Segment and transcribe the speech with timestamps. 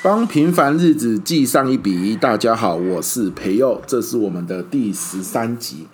[0.00, 2.14] 帮平凡日子记上一笔。
[2.14, 5.88] 大家好，我是培佑，这是我们的第十三集。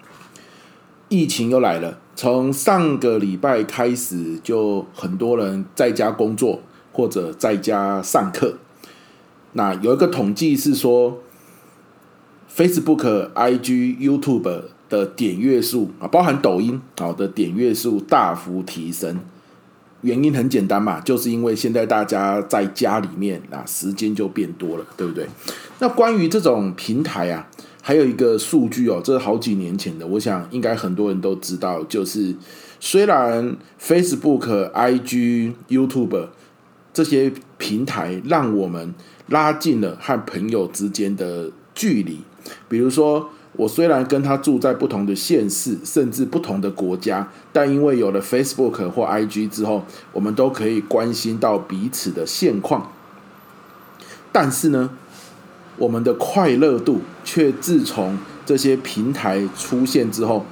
[1.08, 6.60] 疫情又来了，从上个礼拜开始，就很多人在家工作
[6.92, 8.58] 或者在家上课。
[9.52, 11.22] 那有一个统计是说
[12.54, 19.20] ，Facebook、IG、YouTube 的点阅数啊，包含抖音好的点阅数大幅提升。
[20.04, 25.26] 原因很简单嘛，就是因为现在大家在家里面啊，时间就变多了，对不对？
[25.78, 27.48] 那关于这种平台啊，
[27.82, 32.36] 还有一个数据哦，这是好几年前的，我想应该很多人都知道，就是
[32.78, 36.28] 虽然 Facebook、IG、YouTube
[36.92, 38.94] 这些平台让我们
[39.28, 42.20] 拉近了和朋友之间的距离，
[42.68, 43.30] 比如说。
[43.56, 52.90] 我虽然跟他住在不同的县市，甚至不同的国家，但因为有了 Facebook 或 IG 之后，我们都可以关心到彼此的现况。
[54.32, 54.90] 但是呢，
[55.76, 60.44] 我们的快乐度却自从这些平台出现之后，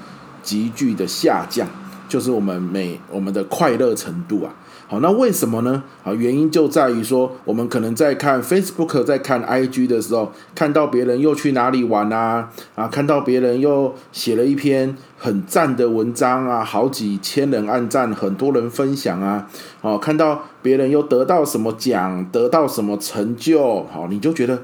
[0.42, 1.68] 急剧的下降，
[2.12, 4.52] 就是我们每我们的快乐程度啊。
[4.86, 5.82] 好，那为什么呢？
[6.05, 19.48] 啊，原因就在于说，我们可能在看 Facebook、在看 IG 的时候，看到别人又去哪里玩啊，啊，看到别人又写了一篇很赞的文章啊，好几千人按赞，很多人分享啊，
[19.80, 24.60] 哦，看到别人又得到什么奖，得到什么成就，好，你就觉得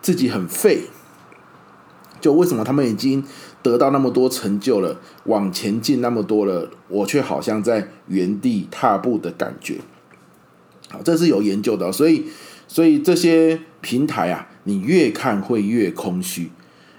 [0.00, 0.82] 自己很废。
[2.26, 3.22] 就为什么他们已经
[3.62, 9.76] 得到那么多成就了，往前进那么多了，我却好像在原地踏步的感觉。
[10.90, 12.24] 好，这是有研究的，所以，
[12.66, 16.50] 所以这些平台啊，你越看会越空虚。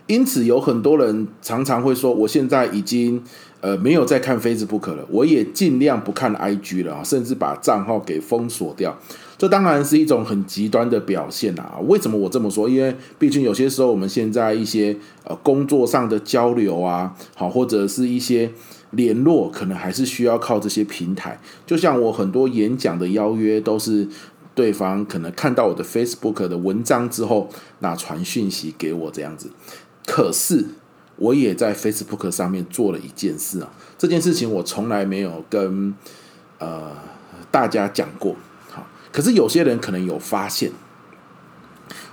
[0.07, 3.21] 因此，有很多人常常会说，我现在已经
[3.61, 8.97] 呃没有在看 Facebook 了，我也尽量不看 IG 了，甚至把账号给封锁掉。
[9.37, 11.77] 这当然是一种很极端的表现啊！
[11.87, 12.67] 为什么我这么说？
[12.67, 18.49] 因为毕竟有些时候我们现在一些呃工作上的交流啊，好或者是一些
[18.91, 21.39] 联络，可能还是需要靠这些平台。
[21.67, 24.07] 就像我很多演讲的邀约，都是
[24.55, 27.47] 对方可能看到我的 Facebook 的文章之后，
[27.77, 29.51] 那传讯息给我这样子。
[30.07, 30.65] 可是
[31.17, 35.93] 我也在 Facebook 上面做了一件事啊，这件事情我从来没有跟
[36.57, 36.93] 呃
[37.51, 38.35] 大家讲过。
[38.71, 40.71] 好可是有些人可能有发现，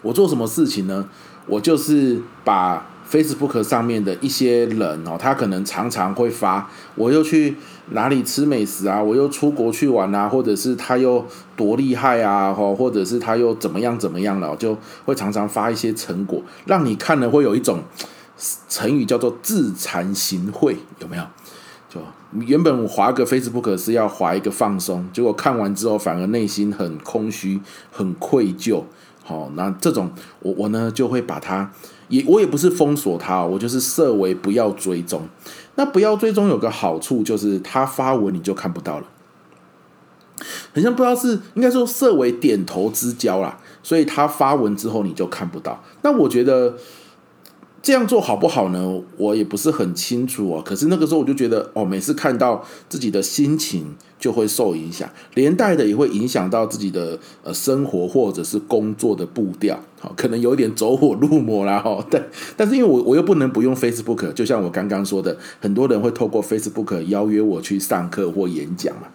[0.02, 1.08] 我做什么事情呢？
[1.46, 7.56] 我就是把 Facebook 上面的一些人哦，他可能常常会发，我又去
[7.90, 11.24] 哪里吃美食啊，我又出国去玩啊，或者是他又
[11.54, 17.80] 多厉害啊，或者是他又怎么样怎么样了，就会常常发一些成果，让你看了会有一种
[18.68, 21.24] 成语叫做自惭形秽，有没有？
[21.88, 22.00] 就
[22.46, 27.60] 原本我划个 Facebook 是要划一个放松，结果看完之后反而内心很空虚、
[27.92, 28.82] 很愧疚。
[29.22, 31.70] 好，那这种我我呢就会把它
[32.08, 35.22] 也我也不是封锁它，我就是设为不要追踪。
[35.76, 39.06] 那不要最终有个好处就是他发文你就看不到了，
[40.74, 45.82] 好像不知道是应该说设为点头之交啦，所以他发文之后你就看不到。
[46.02, 46.76] 那我觉得。
[47.84, 49.02] 这样做好不好呢？
[49.18, 50.62] 我也不是很清楚哦。
[50.64, 62.02] 可是那个时候我就觉得，哦，每次看到自己的心情就会受影响，连带的也会影响到自己的呃生活或者是工作的步调，好，可能有点走火入魔啦哈。
[62.10, 62.24] 但
[62.56, 69.08] 但是因为我我又不能不用 Facebook，就像我刚刚说的，很多人会透过 Facebook 邀约我去上课或演讲嘛，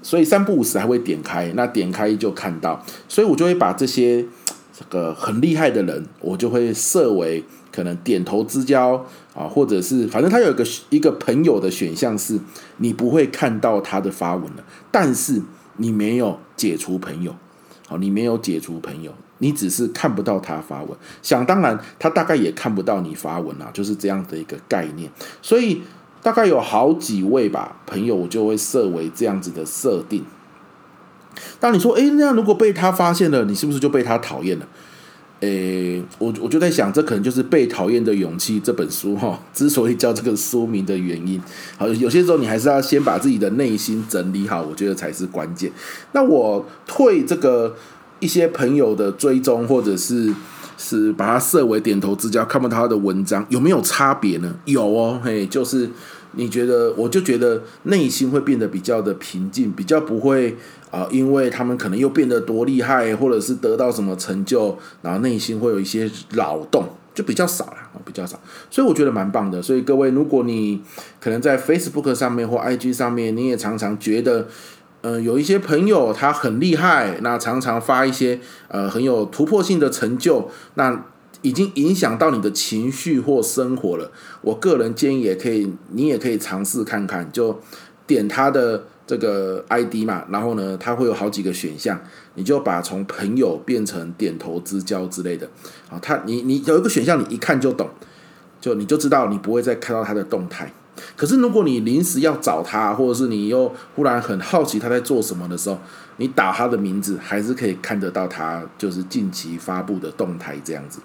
[0.00, 4.24] 所以三不五时还会点开，那点开就看到，所以我就会把这些
[4.72, 7.42] 这个很厉害的人，我就会设为。
[7.72, 9.04] 可能点头之交
[9.34, 12.38] 啊，或者是反正他有一个一个朋友的选项是，
[12.78, 15.40] 你不会看到他的发文了，但是
[15.76, 17.34] 你没有解除朋友，
[17.86, 20.90] 好，你没有解除朋友，你只是看不到他发文，
[21.22, 25.10] 想当然他大概也看不到你发文啊，就是这样的一个概念，
[25.40, 25.82] 所以
[26.22, 30.24] 大概有好几位吧朋友，我就会设为这样子的设定。
[31.58, 34.66] 当你说，诶，那样如果被他发现了，你是不是就被他讨厌了？
[35.40, 41.40] 诶，我我就在想，这可能就是《被讨厌的勇气》这本书哈，之所以叫这个书名的原因。
[41.78, 45.72] 好，有些时候你还是要先把自己的内心整理好，我觉得才是关键。
[46.12, 47.74] 那我退这个
[48.18, 50.32] 一些朋友的追踪，或者是
[50.76, 54.54] 是把它设为点头之交，看不到他的文章，有没有差别呢？
[54.66, 55.90] 有哦，嘿，就是。
[56.32, 60.56] 你觉得，我就觉得内心会变得比较的平静，比较不会
[60.90, 66.84] 啊、因为他们可能又变得多厉害，或者是得到什么成就，然后内心会有一些扰动，
[67.14, 68.40] 就比较少了，比较少。
[68.70, 69.62] 所以我觉得蛮棒的。
[69.62, 70.82] 所以各位，如果你
[71.20, 74.48] 可能在 Facebook 上面或 IG 上面，你也常常觉得
[75.02, 81.04] 呃，有一些朋友他很厉害，那常常发一些呃很有突破性的成就，那
[81.42, 84.10] 已经影响到你的情绪或生活了。
[84.42, 87.58] 我个人建议也可以，你也可以尝试看看，就
[88.06, 92.00] 点他的这个 ID 嘛，然后呢，他会有好几个选项，
[92.34, 95.48] 你就把从朋友变成点头之交之类的。
[95.88, 97.88] 啊，他你你有一个选项，你一看就懂，
[98.60, 100.72] 就你就知道你不会再看到他的动态。
[101.16, 105.78] 可是，如果你临时要找他，或者是你又忽然很好奇他在做什么的时候，
[106.18, 111.00] 你打他的名字，还是可以看得到他就是近期发布的动态这样子。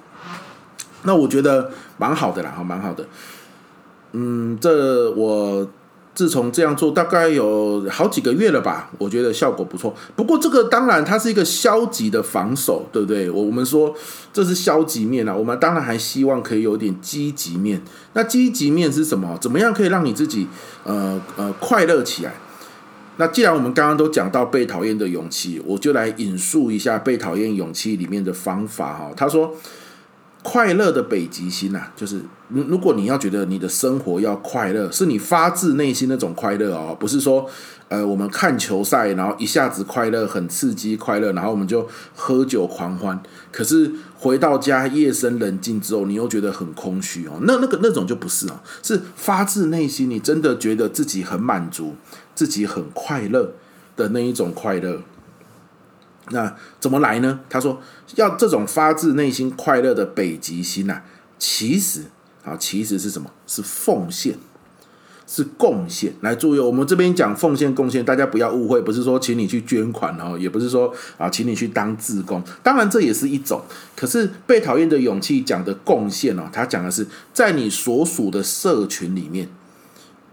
[1.06, 3.08] 那我觉得蛮好的啦，哈，蛮好的。
[4.12, 5.68] 嗯，这我。
[6.16, 9.94] 自从这样做大概有好几个月了吧，我觉得效果不错。
[10.16, 13.30] 不过这个当然它是一个消极的防守，对不对？
[13.30, 13.94] 我我们说
[14.32, 17.82] 这是消极面啊，我们当然还希望可以有点积极面。
[18.14, 19.38] 那积极面是什么？
[19.42, 20.48] 怎么样可以让你自己
[20.86, 22.34] 呃呃快乐起来？
[23.18, 29.12] 那既然我们刚刚都讲到被讨厌的勇气，我就来引述一下被讨厌勇气里面的方法哈。
[29.18, 29.54] 他说。
[30.46, 37.50] 快乐的北极星呐，就是如如果你要觉得你的生活要快乐，是你发自内心那种快乐哦，不是说
[37.90, 43.20] 呃我们看球赛然后一下子快乐很刺激快乐，然后我们就喝酒狂欢，
[43.52, 51.96] 可是回到家夜深人静之后，你又觉得很空虚哦，那那个那种就不是哦，是发自内心你真的觉得自己很满足，
[52.36, 53.54] 自己很快乐
[53.96, 55.02] 的那一种快乐。
[56.32, 57.40] 那怎么来呢？
[57.50, 57.80] 他说
[58.16, 61.04] 要这种发自内心快乐的北极星啊，
[61.38, 62.06] 其实
[62.44, 63.30] 啊，其实是什么？
[63.46, 64.36] 是奉献，
[65.28, 66.14] 是贡献。
[66.22, 72.44] 来注意，我们这边讲奉献、贡献，大家不要误会，不是说请你去捐款哦，也不是说啊，请你去当志工。
[72.64, 73.62] 当然这也是一种，
[73.96, 79.50] 可是被讨厌的勇气讲的贡献哦，他讲的是在你所属的社群里面，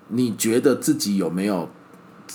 [0.08, 1.68] 你觉得自己有没有？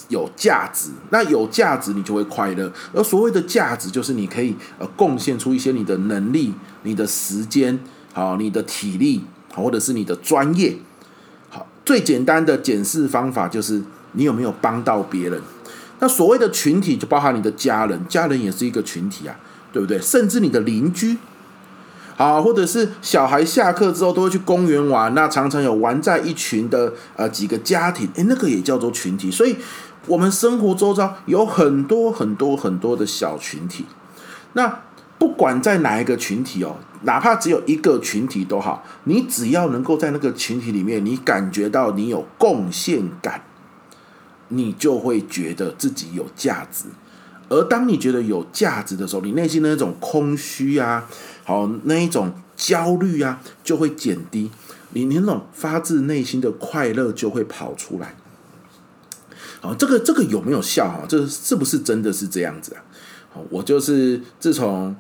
[0.09, 2.71] 有价值，那有价值你就会快乐。
[2.93, 6.53] 而所谓的价值，就是你可以呃贡献出一些你的能力、
[6.83, 7.79] 你的时间、
[8.13, 9.23] 好你的体力，
[9.53, 10.77] 好或者是你的专业。
[11.49, 13.81] 好，最简单的检视方法就是
[14.13, 15.41] 你有没有帮到别人。
[15.99, 19.35] 那所谓的群体就包含你的家人，家人也是一个群体啊，
[19.73, 19.99] 对不对？
[19.99, 21.17] 甚至你的邻居，
[22.17, 29.55] 好，或者是小孩下课之后都会去公园玩，那常常有玩在一群的呃几个家庭，诶，那个也叫做群体，所以。
[30.07, 33.83] 我们生活周遭有很多很多很多的小群体，
[34.53, 34.83] 那
[35.19, 43.41] 不管在哪一个群体哦，哪怕只有一个群体都好，你只要能够在那个群体里面，你感觉到你有贡献感，
[44.47, 46.85] 你就会觉得自己有价值。
[47.49, 51.05] 而当你觉得有价值的时候，你内心的那种空虚啊，
[51.47, 54.51] 好那一种焦虑啊，就会减低，
[54.91, 58.15] 你那种发自内心的快乐就会跑出来。
[59.61, 61.05] 好，这个这个有没有效啊？
[61.07, 62.83] 这是不是真的是这样子啊？
[63.33, 64.93] 好，我就是自从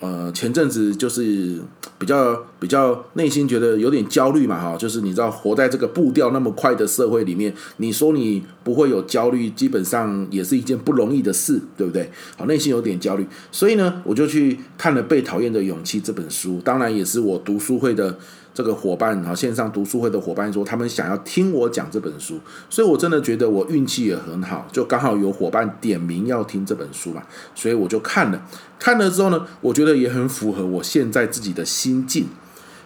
[0.00, 1.58] 呃前阵子就是
[1.98, 12.10] 比较比较内心觉得有点焦虑嘛哈，就是你知道活在这个步调那么快的社会里面，你说你不会有焦虑，基本上也是一件不容易的事，对不对？
[12.36, 18.18] 好，内心有点焦虑，所以呢，我就去看了《被讨厌的勇气》这本书，当然也是我读书会的。
[18.60, 27.22] 这个伙伴啊，线上读书会的伙伴说，他们想要听我讲这本书，所以我真的觉得我运气也很好，就刚好有伙伴点名要听这本书嘛，
[27.54, 28.42] 所以我就看了，
[28.78, 32.26] 看了之后呢，我觉得也很符合我现在自己的心境。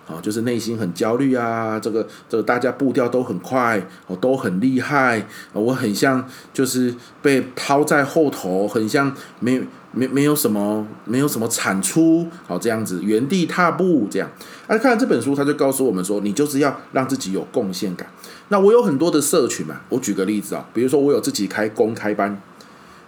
[0.07, 9.63] 啊，就是内心很焦虑啊，这个这个大家步调都很快，哦，都很厉害，我很像就是被抛在后头，很像没有
[9.95, 14.31] 没没有什么没有什么产出，好这样子原地踏步这样。
[14.67, 18.09] 而看了这本书，他就告诉我们说，你就是要让自己有贡献感。
[18.49, 22.41] 那我有很多的社群嘛，我举个例子啊，比如说我有自己开公开班，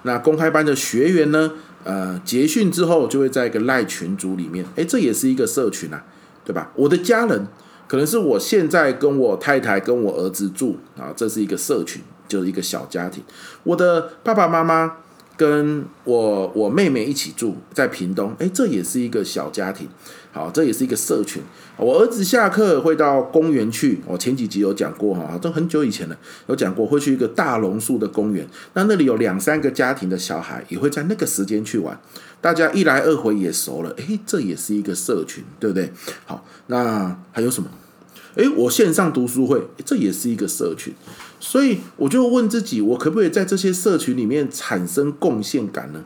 [0.02, 1.52] 那公开班的学员呢，
[1.84, 6.04] 呃，结训之后就会在一个赖群组里面，诶，这也是一个社群啊。
[6.46, 6.70] 对吧？
[6.76, 7.44] 我的家人
[7.88, 13.20] 可能是我现在跟我太太跟我儿子住啊，这是一个社群，就是一个小家庭。
[13.64, 14.98] 我的爸爸妈妈
[15.36, 19.88] 跟我我妹妹一起住在屏东，诶，这也是一个小家庭。
[20.32, 21.42] 好，这也是一个社群。
[21.78, 31.98] 我儿子下课会到公园去，我前几集有讲过哈，都很久以前了，有讲过会去一个大榕树的公园，那那里有两三个家庭的小孩也会在那个时间去玩，
[32.42, 35.90] 大家一来二回也熟了，诶，这也是一个社群，对不对？
[36.26, 37.70] 好，那还有什么？
[38.36, 40.94] 诶，我线上读书会，这也是一个社群，
[41.40, 46.04] 所以我就问自己，我可不可以在这些社群里面产生贡献感呢？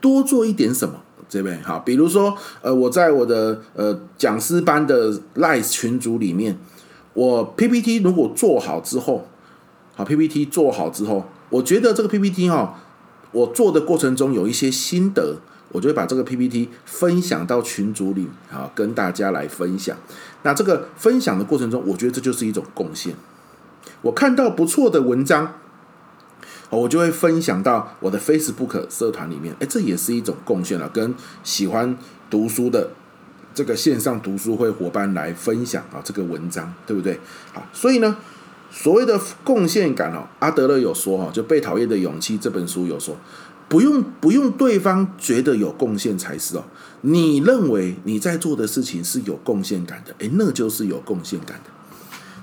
[0.00, 1.02] 多做一点什么？
[1.28, 6.58] 这边好，比如说，呃，我在我的呃讲师班的 Line 群组里面，
[7.14, 9.28] 我 PPT 如果做好之后，
[9.94, 12.80] 好，PPT 做好之后，我觉得这个 PPT 哈，
[13.30, 15.36] 我做的过程中有一些心得，
[15.72, 19.96] 我就会把这个 PPT 分享到群组里啊，跟大家来分享。
[20.42, 23.14] 那这个分享的过程中，我觉得这就是一种贡献。
[24.02, 25.54] 我看到不错的文章，
[26.70, 29.54] 我就会分享到我的 Facebook 社团里面。
[29.60, 31.96] 哎，这也是一种贡献了，跟喜欢
[32.30, 32.90] 读书的
[33.54, 37.20] 这个线上读书会伙伴来分享啊这个文章，对不对？
[37.52, 38.16] 好，所以呢，
[38.70, 43.16] 所谓的贡献感哦，阿德勒有说哈，就《被讨厌的勇气》这本书有说，
[43.70, 46.64] 不用不用对方觉得有贡献才是哦，
[47.02, 51.70] 你认为你在做的事情是有贡献感的，哎，那就是有贡献感的。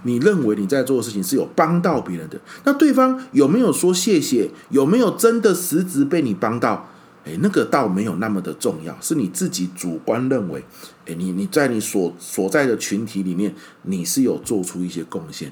[0.04, 4.50] 你认为你在做的事情是有帮到别人的，那对方有没有说谢谢？
[4.70, 6.88] 有没有真的实质被你帮到？
[7.26, 10.64] 诶，那个倒没有那么的重要，是你自己主观认为，
[11.08, 15.52] 诶，你你在你所所在的群体里面，你是有做出一些贡献，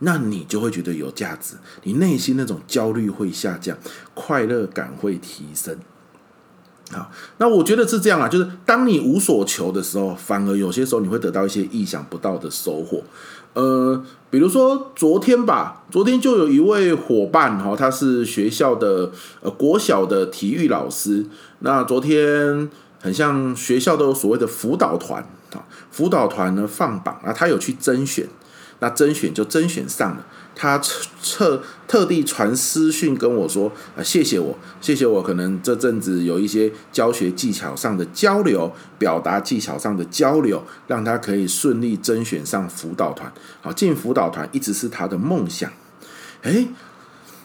[0.00, 3.76] 那你就会觉得有价值，你内心那种焦虑会下降，
[4.14, 5.76] 快乐感会提升。
[6.90, 13.02] 好，那我觉得是这样啊，就是当你无所求的时候，反而有些时候你会得到一些意想不到的收获。
[13.52, 19.10] 呃，比如说昨天吧，昨天就有一位伙伴哈，他是学校的
[19.42, 21.26] 呃国小的体育老师。
[21.58, 22.70] 那昨天
[23.02, 28.26] 很像学校都有所谓的辅导团啊，辅导团呢放榜啊，他有去甄选，
[28.80, 30.26] 那甄选就甄选上了。
[30.60, 30.76] 他
[31.22, 43.32] 特特地传私讯跟我说，啊，谢谢我，谢谢我，可能这阵子有一些教学技巧上的交流，表达技巧上的交流，让他可以顺利甄选上辅导团。
[43.60, 45.70] 好，进辅导团一直是他的梦想。
[46.42, 46.66] 诶，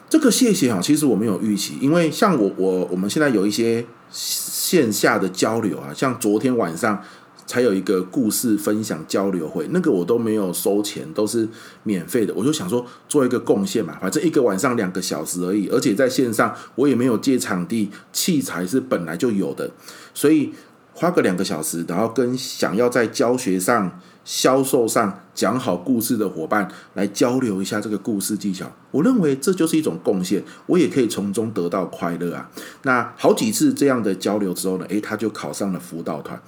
[0.10, 7.04] 这个谢谢啊，其实我没有预期，因为像我我我们现在有一些线下的交流啊，像昨天晚上。
[7.46, 11.48] 才有一个故事分享交流会，那个我都没有收钱，都是
[11.84, 12.34] 免费的。
[12.34, 19.70] 我就想说做一个贡献嘛，反正一个晚上两个小时而已，而且在线上我也没有借场地，器材是本来就有的，
[20.14, 20.54] 所以
[20.94, 28.72] 花个两个小时，然后跟想要在教学上、销售上讲好故事的伙伴来交流一下这个故事技巧。
[28.92, 32.50] 我认为这就是一种贡献，我也可以从中得到快乐啊。
[32.84, 36.40] 那好几次这样的交流之后呢，诶，他就考上了辅导团。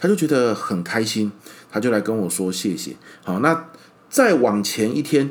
[0.00, 1.30] 他就觉得很开心，
[1.70, 2.96] 他就来跟我说谢谢。
[3.22, 3.66] 好，那
[4.08, 5.30] 再往前一天，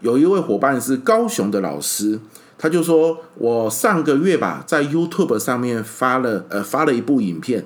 [0.00, 2.20] 有一位伙伴是高雄的老师，
[2.58, 7.64] 他就说我上个月吧，在 YouTube 上面发了呃发了一部影片，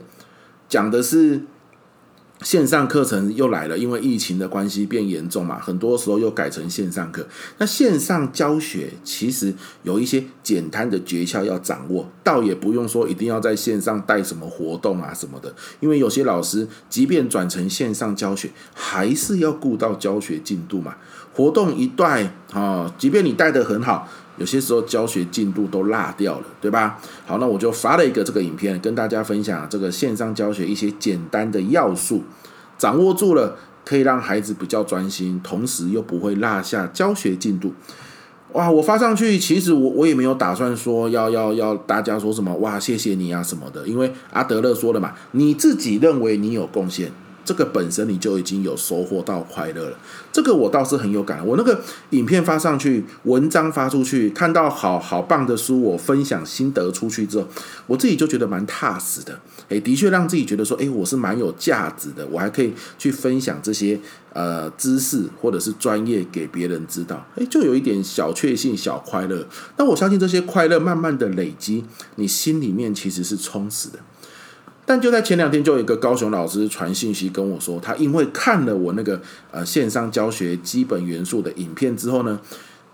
[0.68, 1.42] 讲的是。
[2.42, 7.26] 线上课程又来了，因为疫情的关系变严重嘛，很多时候又改成线上课。
[7.58, 9.52] 那线上教学其实
[9.82, 20.94] 有一些简单的诀窍要掌握，倒也不用说一定要在线上带什么活动啊什么的，因为有些老师即便转成线上教学，还是要顾到教学进度嘛。
[21.34, 24.08] 活动一带啊，即便你带得很好。
[24.38, 26.98] 有些时候教学进度都落掉了，对吧？
[27.26, 32.22] 好，那我就发了一个这个影片，跟大家分享这个线上教学一些简单的要素，
[32.78, 37.74] 掌握住了，可以让孩子比较专心，同时又不会落下教学进度。
[38.52, 47.12] 哇，我发上去，其实我我也没有打算说要要要大家说什么哇，谢谢你啊什么的，因为阿德勒说了嘛，你自己认为你有贡献。
[47.48, 49.96] 这个本身你就已经有收获到快乐了，
[50.30, 51.46] 这个我倒是很有感。
[51.46, 57.48] 我那个影片发上去，文章发出去，看到好好棒的书，我分享心得出去之后，
[57.86, 59.40] 我自己就觉得蛮踏实的。
[59.70, 63.98] 诶，的确让自己觉得说，诶，我是蛮有价值的，我还可以去分享这些
[64.34, 69.46] 呃知识或者是专业给别人知道，诶，就有一点小确幸、小快乐。
[69.78, 71.86] 那我相信这些快乐慢慢的累积，
[72.16, 73.98] 你心里面其实是充实的。
[74.88, 82.40] 但就在前两天，就有一个高雄老师传信息跟我说，他因为看了我那个呃线上教学基本元素的影片之后呢，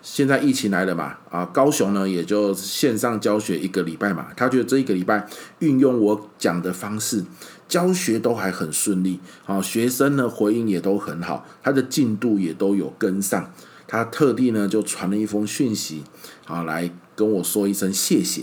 [0.02, 5.24] 现在疫情来了嘛，啊高雄呢也就线上教学一个礼拜嘛，他觉得这一个礼拜
[5.60, 7.24] 运用我讲的方式
[7.68, 13.52] 教学都还很顺利，啊学生呢回应也都很好，他的进度也都有跟上，
[13.86, 16.02] 他特地呢就传了一封讯息，
[16.46, 18.42] 啊来跟我说一声谢谢。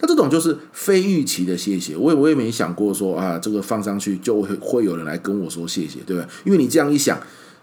[0.00, 6.24] 那这种就是非预期的谢谢，我也我也没想过说啊，这个放上去就会会有人来跟我说谢谢，对吧？
[6.44, 7.18] 因为你这样一想，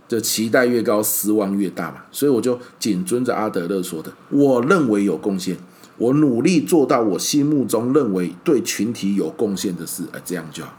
[0.06, 2.00] 这期待越高，失望越大嘛。
[2.12, 5.56] 所以我就谨遵着阿德勒说的，我认为有贡献，
[5.98, 10.78] 我努力做到我心目中认为对群体有贡献的事，啊，这样就好。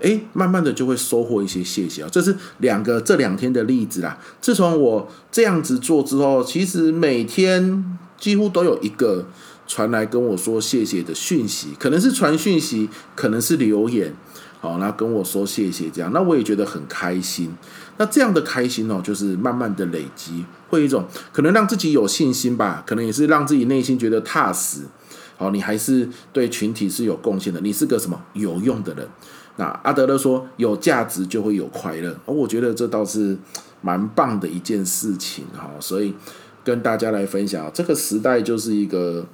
[0.00, 2.08] 诶，慢慢的就会收获一些谢谢啊。
[2.10, 4.18] 这是两个这两天的例子啦。
[4.40, 9.26] 自从我这样子做之后，其实每天几乎都有一个。
[9.66, 14.14] 传来跟我说谢谢的讯息，可能是传讯息，可能是留言，
[14.60, 17.54] 好，那跟我说谢谢这样，那我也觉得很开心。
[17.98, 24.82] 那这样的开心哦，就是慢慢的累积，会一种可能让自己有信心吧，可能也是让自己内心觉得踏实。
[25.38, 29.08] 好，你还是对群体是有贡献的，你是个什么有用的人。
[29.56, 33.36] 那阿德勒说，有价值就会有快乐，而我觉得这倒是
[33.80, 35.70] 蛮棒的一件事情哈。
[35.80, 36.14] 所以
[36.62, 39.26] 跟大家来分享，这个时代就是一个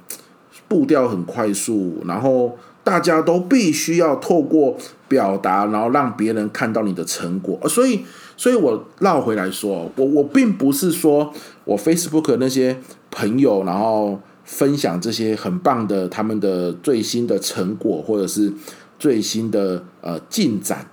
[0.73, 4.75] 步调很快速，然后大家都必须要透过
[5.07, 7.59] 表达，然后让别人看到你的成果。
[7.69, 7.99] 所以，
[8.35, 11.31] 所以我绕回来说，我我并不是说
[11.65, 12.77] 我 Facebook 那些
[13.11, 14.19] 朋友，然后。
[14.45, 18.51] 分享这些很棒的他们的最新的成果，或者是
[18.99, 20.85] 最新的呃进展，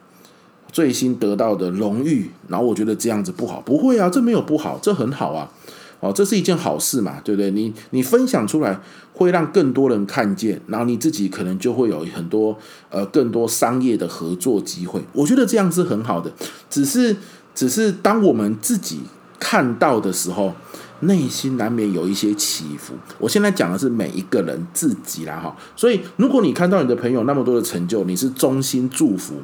[0.71, 5.51] 最新得到的荣誉，然后我觉得这样子不好，不会啊，这没有不好，这很好啊，
[6.01, 7.51] 哦，这是一件好事嘛，对不对？
[7.51, 8.81] 你你分享出来，
[9.13, 12.59] 会让更多人看见，然后你自己可能就会有很多
[12.91, 16.33] 呃更多商业的合作机会，我觉得这样是很好的，
[16.69, 17.17] 只是
[17.55, 19.01] 只是当我们自己
[19.39, 20.55] 看到的时候。
[21.03, 22.93] 内心难免有一些起伏。
[23.19, 25.57] 我现在讲的是每一个人自己啦，哈。
[25.75, 29.37] 所以，如果你看到你的朋友那么多的成就，你是衷心祝福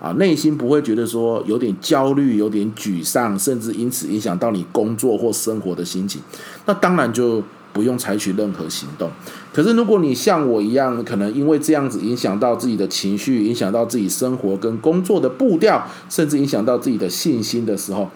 [0.00, 6.20] 啊，内心不会觉得说有点焦虑、有点沮丧，甚至因此影响到你工作或生活的心情，
[6.66, 9.10] 那当然就不用采取任何行动。
[9.52, 18.10] 可是，如果你像我一样，可能因为这样子影响到自己的情绪，影响到自己生活跟工作的步调，甚至影响到自己的信心的时候，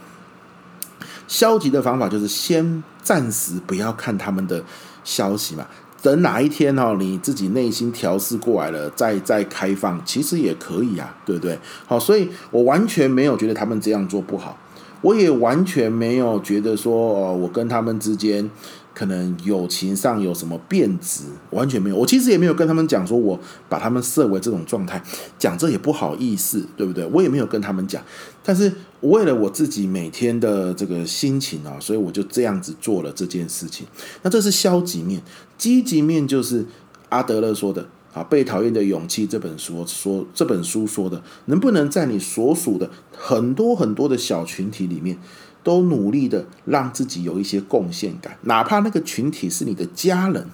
[1.26, 4.62] 消极的方法就是先暂时不要看他们的
[5.04, 5.66] 消息嘛，
[6.02, 11.59] 等哪一天哈，你自己内心调试过来了，再再开放，其实也可以啊，对不对？
[11.87, 14.57] 好，所以我完全没有觉得他们这样做不好，
[15.02, 18.50] 我也完全没有觉得说，哦，我跟他们之间。
[18.95, 21.95] 可能友情上有什么变质，完全没有。
[21.95, 23.38] 我其实也没有跟他们讲说，我
[23.69, 25.00] 把他们设为这种状态，
[25.38, 27.07] 讲这也不好意思，对不对？
[27.12, 28.02] 我也没有跟他们讲。
[28.43, 33.87] 但是为了我自己每天的这个心情啊，所以我就这样子做了这件事情。
[34.23, 35.23] 那这是消极面，
[35.57, 36.66] 积极面就是
[37.09, 45.16] 阿德勒说的啊，《被讨厌的勇气》这本书说，这本书说的，能不能在你所属的很多很多的小群体里面，
[45.62, 50.46] 都努力的让自己有一些贡献感，哪怕那个群体是你的家人，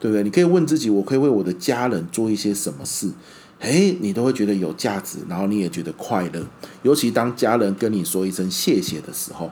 [0.00, 0.24] 对不对？
[0.24, 3.12] 你可以问自己，我可以为我的家人做一些什么事？
[3.60, 6.44] 诶，你都会觉得有价值，然后你也觉得快乐。
[6.82, 9.50] 尤其当家人跟你说一声谢谢的时候，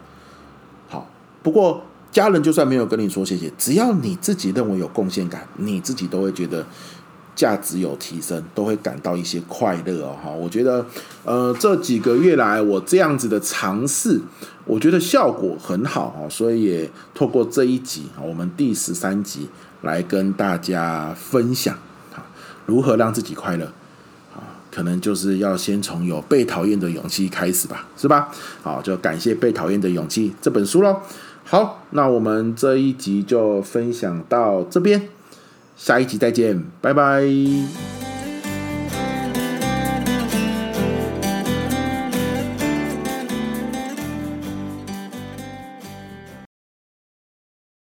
[0.89, 1.09] 好。
[1.43, 6.67] 不过家人就算没有跟你说谢谢，只要你自己认为有贡献感，你自己都会觉得。
[7.39, 10.17] 价值有提升，都会感到一些快乐哦。
[10.21, 10.85] 哈，我觉得，
[11.25, 14.21] 呃，这几个月来我这样子的尝试，
[14.65, 16.27] 我觉得效果很好哦。
[16.29, 19.49] 所以也透过这一集，我们第十三集
[19.83, 21.79] 来跟大家分享，
[22.67, 23.73] 如何让自己快乐？
[24.71, 28.31] 可能就是要先从有被讨厌的勇气开始吧，是吧？
[28.63, 31.01] 好，就感谢《被讨厌的勇气》这本书喽。
[31.45, 35.09] 好，那我们这一集就分享到这边。
[35.77, 37.98] 下一集再见，拜拜。